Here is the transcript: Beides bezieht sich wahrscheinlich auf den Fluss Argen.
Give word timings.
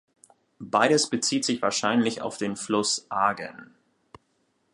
Beides 0.73 1.11
bezieht 1.11 1.45
sich 1.45 1.61
wahrscheinlich 1.61 2.23
auf 2.23 2.37
den 2.39 2.55
Fluss 2.55 3.05
Argen. 3.11 3.75